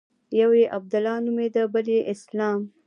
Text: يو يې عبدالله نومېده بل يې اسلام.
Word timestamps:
يو 0.39 0.49
يې 0.59 0.65
عبدالله 0.77 1.15
نومېده 1.25 1.63
بل 1.73 1.85
يې 1.95 1.99
اسلام. 2.13 2.59